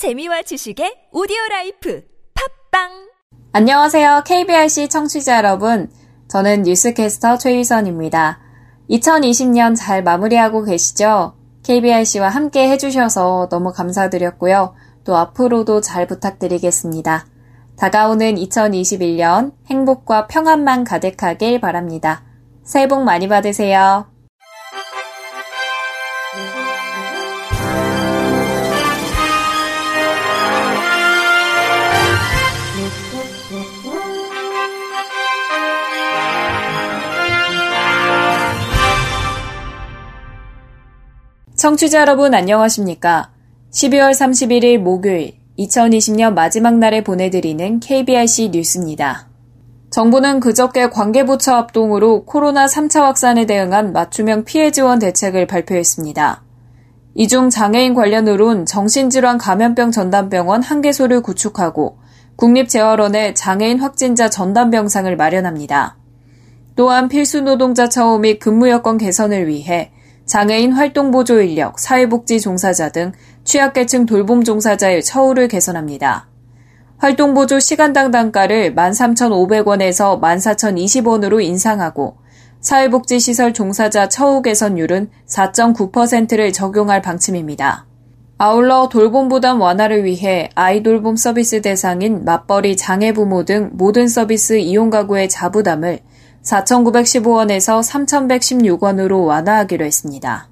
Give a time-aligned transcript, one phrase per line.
[0.00, 2.02] 재미와 지식의 오디오 life
[2.70, 3.10] 팟빵
[3.52, 4.22] 안녕하세요.
[4.24, 5.90] KBRC 청취자 여러분.
[6.26, 8.40] 저는 뉴스캐스터 최유선입니다.
[8.88, 11.34] 2020년 잘 마무리하고 계시죠?
[11.64, 14.74] KBRC와 함께 해주셔서 너무 감사드렸고요.
[15.04, 17.26] 또 앞으로도 잘 부탁드리겠습니다.
[17.76, 22.24] 다가오는 2021년 행복과 평안만 가득하길 바랍니다.
[22.64, 24.06] 새해 복 많이 받으세요.
[41.60, 43.32] 청취자 여러분 안녕하십니까?
[43.70, 49.28] 12월 31일 목요일 2020년 마지막 날에 보내드리는 KBRC 뉴스입니다.
[49.90, 56.42] 정부는 그저께 관계부처 합동으로 코로나 3차 확산에 대응한 맞춤형 피해 지원 대책을 발표했습니다.
[57.14, 61.98] 이 중 장애인 관련으론 정신질환 감염병 전담병원 한 개소를 구축하고
[62.36, 65.98] 국립재활원에 장애인 확진자 전담병상을 마련합니다.
[66.74, 69.92] 또한 필수 노동자 처우 및 근무 여건 개선을 위해
[70.30, 73.10] 장애인 활동 보조 인력, 사회복지 종사자 등
[73.42, 76.28] 취약계층 돌봄 종사자의 처우를 개선합니다.
[76.98, 82.18] 활동 보조 시간당 단가를 13,500원에서 14,020원으로 인상하고
[82.60, 87.86] 사회복지시설 종사자 처우 개선율은 4.9%를 적용할 방침입니다.
[88.38, 94.58] 아울러 돌봄 부담 완화를 위해 아이 돌봄 서비스 대상인 맞벌이 장애 부모 등 모든 서비스
[94.58, 95.98] 이용 가구의 자부담을
[96.42, 100.48] 4,915원에서 3,116원으로 완화하기로 했습니다.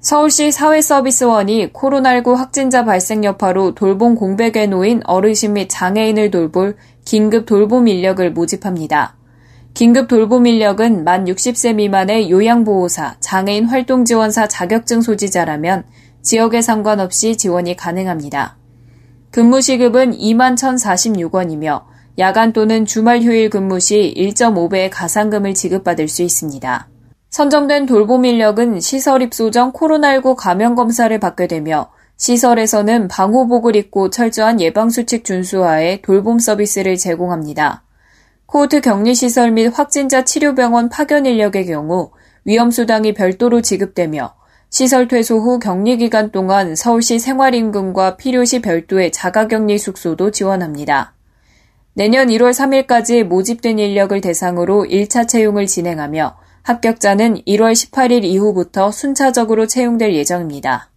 [0.00, 7.88] 서울시 사회서비스원이 코로나19 확진자 발생 여파로 돌봄 공백에 놓인 어르신 및 장애인을 돌볼 긴급 돌봄
[7.88, 9.16] 인력을 모집합니다.
[9.72, 15.84] 긴급 돌봄 인력은 만 60세 미만의 요양보호사, 장애인 활동지원사 자격증 소지자라면
[16.22, 18.56] 지역에 상관없이 지원이 가능합니다.
[19.30, 26.88] 근무 시급은 2만 1,046원이며 야간 또는 주말 휴일 근무 시 1.5배의 가상금을 지급받을 수 있습니다.
[27.30, 34.60] 선정된 돌봄 인력은 시설 입소 전 코로나19 감염 검사를 받게 되며 시설에서는 방호복을 입고 철저한
[34.60, 37.82] 예방수칙 준수하에 돌봄 서비스를 제공합니다.
[38.46, 42.12] 코호트 격리시설 및 확진자 치료병원 파견 인력의 경우
[42.44, 44.34] 위험수당이 별도로 지급되며
[44.70, 51.13] 시설 퇴소 후 격리 기간 동안 서울시 생활임금과 필요시 별도의 자가격리 숙소도 지원합니다.
[51.96, 60.12] 내년 1월 3일까지 모집된 인력을 대상으로 1차 채용을 진행하며 합격자는 1월 18일 이후부터 순차적으로 채용될
[60.14, 60.90] 예정입니다.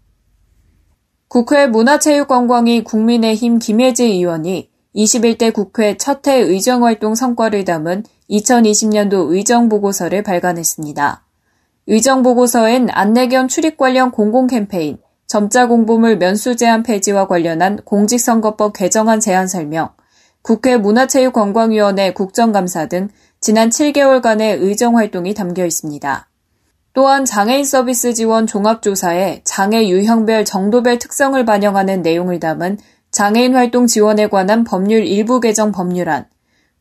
[1.27, 11.23] 국회 문화체육관광위 국민의힘 김혜지 의원이 21대 국회 첫해 의정활동 성과를 담은 2020년도 의정보고서를 발간했습니다.
[11.85, 14.97] 의정보고서엔 안내견 출입 관련 공공 캠페인,
[15.27, 19.89] 점자 공보물 면수 제한 폐지와 관련한 공직선거법 개정안 제안 설명,
[20.47, 23.09] 국회 문화체육관광위원회 국정감사 등
[23.41, 26.29] 지난 7개월간의 의정 활동이 담겨 있습니다.
[26.93, 32.77] 또한 장애인 서비스 지원 종합조사에 장애 유형별 정도별 특성을 반영하는 내용을 담은
[33.11, 36.27] 장애인 활동 지원에 관한 법률 일부 개정 법률안,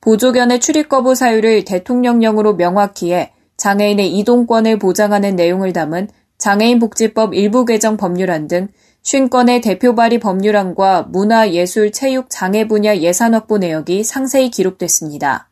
[0.01, 6.07] 보조견의 출입 거부 사유를 대통령령으로 명확히 해 장애인의 이동권을 보장하는 내용을 담은
[6.39, 8.69] 장애인 복지법 일부 개정 법률안 등
[9.07, 15.49] 50건의 대표 발의 법률안과 문화, 예술, 체육, 장애 분야 예산 확보 내역이 상세히 기록됐습니다.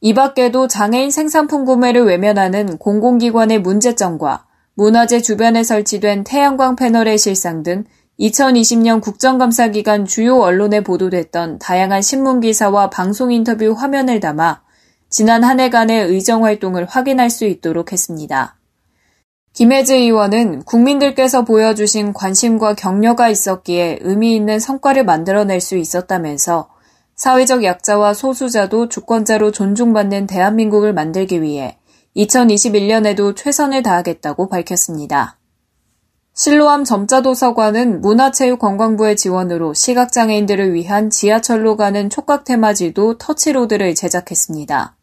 [0.00, 7.84] 이 밖에도 장애인 생산품 구매를 외면하는 공공기관의 문제점과 문화재 주변에 설치된 태양광 패널의 실상 등
[8.20, 14.62] 2020년 국정감사 기간 주요 언론에 보도됐던 다양한 신문 기사와 방송 인터뷰 화면을 담아
[15.10, 18.55] 지난 한 해간의 의정 활동을 확인할 수 있도록 했습니다.
[19.56, 26.68] 김혜지 의원은 국민들께서 보여주신 관심과 격려가 있었기에 의미 있는 성과를 만들어낼 수 있었다면서
[27.14, 31.78] 사회적 약자와 소수자도 주권자로 존중받는 대한민국을 만들기 위해
[32.16, 35.38] 2021년에도 최선을 다하겠다고 밝혔습니다.
[36.34, 44.96] 실로암 점자도서관은 문화체육관광부의 지원으로 시각장애인들을 위한 지하철로 가는 촉각 테마지도 터치로드를 제작했습니다.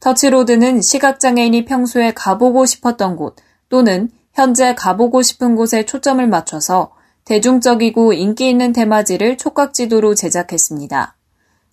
[0.00, 3.36] 터치로드는 시각장애인이 평소에 가보고 싶었던 곳,
[3.68, 6.92] 또는 현재 가보고 싶은 곳에 초점을 맞춰서
[7.24, 11.16] 대중적이고 인기 있는 테마지를 촉각지도로 제작했습니다.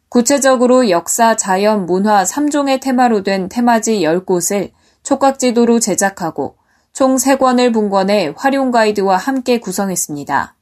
[0.10, 4.72] 구체적으로 역사, 자연, 문화 3종의 테마로 된 테마지 10곳을
[5.04, 6.56] 촉각지도로 제작하고
[6.94, 10.56] 총 3권을 분권해 활용 가이드와 함께 구성했습니다.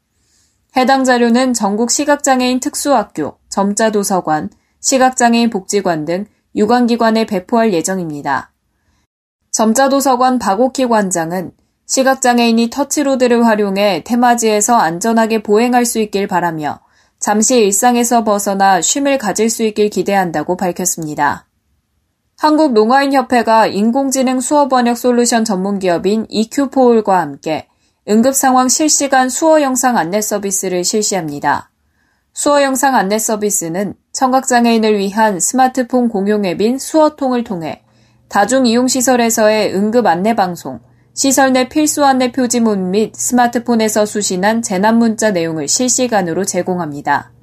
[0.78, 4.50] 해당 자료는 전국 시각장애인 특수학교, 점자도서관,
[4.80, 6.26] 시각장애인 복지관 등
[6.56, 8.52] 유관기관에 배포할 예정입니다.
[9.52, 11.52] 점자도서관 박옥희 관장은
[11.86, 16.80] 시각장애인이 터치로드를 활용해 테마지에서 안전하게 보행할 수 있길 바라며
[17.20, 21.48] 잠시 일상에서 벗어나 쉼을 가질 수 있길 기대한다고 밝혔습니다.
[22.38, 27.68] 한국농아인협회가 인공지능 수어 번역 솔루션 전문 기업인 EQ포울과 함께
[28.08, 31.70] 응급상황 실시간 수어 영상 안내 서비스를 실시합니다.
[32.34, 37.84] 수어 영상 안내 서비스는 청각장애인을 위한 스마트폰 공용 앱인 수어통을 통해
[38.32, 40.80] 다중 이용시설에서의 응급 안내 방송,
[41.14, 47.34] 시설 내 필수 안내 표지문 및 스마트폰에서 수신한 재난 문자 내용을 실시간으로 제공합니다.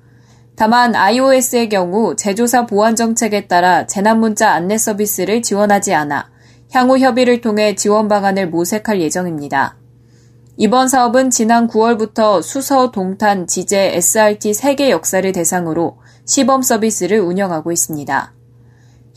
[0.56, 6.30] 다만 iOS의 경우 제조사 보안 정책에 따라 재난 문자 안내 서비스를 지원하지 않아
[6.72, 9.76] 향후 협의를 통해 지원 방안을 모색할 예정입니다.
[10.56, 18.37] 이번 사업은 지난 9월부터 수서, 동탄, 지제, SRT 3개 역사를 대상으로 시범 서비스를 운영하고 있습니다.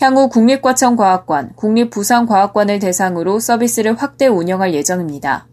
[0.01, 5.47] 향후 국립과천과학관, 국립부산과학관을 대상으로 서비스를 확대 운영할 예정입니다.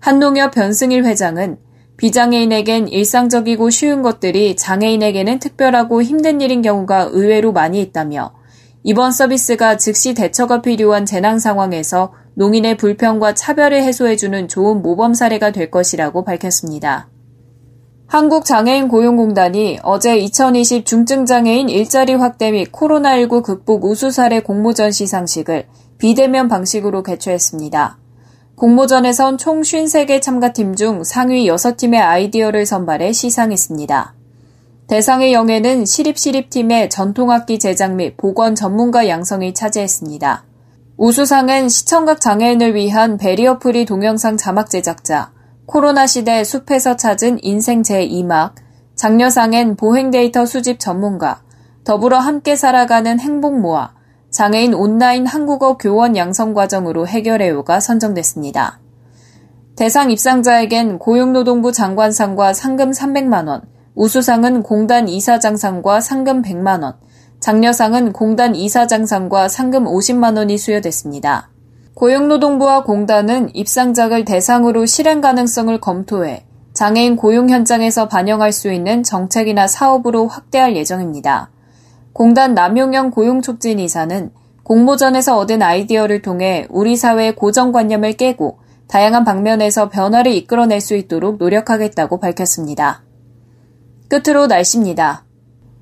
[0.00, 1.58] 한농협 변승일 회장은
[1.98, 8.34] 비장애인에겐 일상적이고 쉬운 것들이 장애인에게는 특별하고 힘든 일인 경우가 의외로 많이 있다며
[8.82, 15.70] 이번 서비스가 즉시 대처가 필요한 재난 상황에서 농인의 불평과 차별을 해소해주는 좋은 모범 사례가 될
[15.70, 17.08] 것이라고 밝혔습니다.
[18.08, 25.66] 한국장애인 고용공단이 어제 2020 중증장애인 일자리 확대 및 코로나19 극복 우수 사례 공모전 시상식을
[25.98, 27.98] 비대면 방식으로 개최했습니다.
[28.54, 34.14] 공모전에선 총 53개 참가팀 중 상위 6팀의 아이디어를 선발해 시상했습니다.
[34.86, 40.44] 대상의 영예는 시립시립팀의 전통악기 제작 및 보건 전문가 양성이 차지했습니다.
[40.96, 45.32] 우수상은 시청각 장애인을 위한 barrier free 동영상 자막 제작자,
[45.66, 48.52] 코로나 시대 숲에서 찾은 인생 제2막,
[48.94, 51.42] 장려상엔 보행 데이터 수집 전문가,
[51.82, 53.92] 더불어 함께 살아가는 행복 모아,
[54.30, 58.78] 장애인 온라인 한국어 교원 양성 과정으로 해결해요가 선정됐습니다.
[59.74, 63.62] 대상 입상자에겐 고용노동부 장관상과 상금 300만원,
[63.96, 66.94] 우수상은 공단 이사장상과 상금 100만원,
[67.40, 71.50] 장려상은 공단 이사장상과 상금 50만 원이 수여됐습니다.
[71.96, 76.44] 고용노동부와 공단은 입상작을 대상으로 실행 가능성을 검토해
[76.74, 81.50] 장애인 고용 현장에서 반영할 수 있는 정책이나 사업으로 확대할 예정입니다.
[82.12, 84.30] 공단 남용영 고용촉진 이사는
[84.62, 88.58] 공모전에서 얻은 아이디어를 통해 우리 사회의 고정관념을 깨고
[88.88, 93.04] 다양한 방면에서 변화를 이끌어낼 수 있도록 노력하겠다고 밝혔습니다.
[94.08, 95.25] 끝으로 날씨입니다.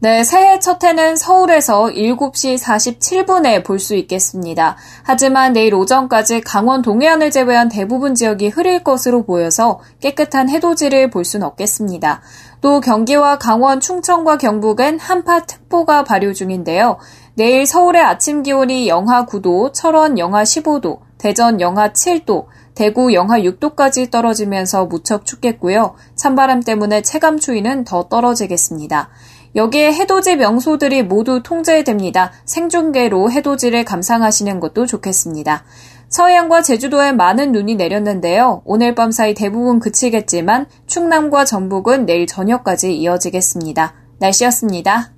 [0.05, 4.77] 네, 새해 첫 해는 서울에서 7시 47분에 볼 수 있겠습니다.
[5.03, 11.47] 하지만 내일 오전까지 강원 동해안을 제외한 대부분 지역이 흐릴 것으로 보여서 깨끗한 해돋이를 볼 수는
[11.47, 12.21] 없겠습니다.
[12.61, 16.99] 또 경기와 강원, 충청과 경북은 한파특보가 발효 중인데요.
[17.35, 24.11] 내일 서울의 아침 기온이 영하 9도, 철원 영하 15도, 대전 영하 7도, 대구 영하 6도까지
[24.11, 25.95] 떨어지면서 무척 춥겠고요.
[26.17, 29.09] 찬바람 때문에 체감 추위는 더 떨어지겠습니다.
[29.57, 32.33] 여기에 해돋이 명소들이 모두 통제됩니다.
[32.45, 35.65] 생중계로 해돋이를 감상하시는 것도 좋겠습니다.
[36.09, 38.63] 서해안과 제주도에 많은 눈이 내렸는데요.
[38.65, 43.95] 오늘 밤 사이 대부분 그치겠지만 충남과 전북은 내일 저녁까지 이어지겠습니다.
[44.19, 45.13] 날씨였습니다.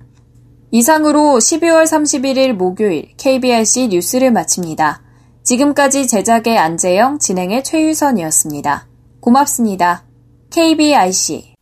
[0.71, 5.01] 이상으로 12월 31일 목요일 KBRC 뉴스를 마칩니다.
[5.43, 8.87] 지금까지 제작의 안재영, 진행의 최유선이었습니다.
[9.21, 10.03] 고맙습니다.
[10.51, 11.53] KBRC